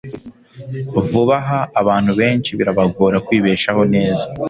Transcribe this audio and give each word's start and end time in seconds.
Vuba 1.09 1.35
aha, 1.41 1.59
abantu 1.81 2.11
benshi 2.19 2.49
birabagora 2.59 3.17
kwibeshaho 3.25 3.81
neza. 3.93 4.25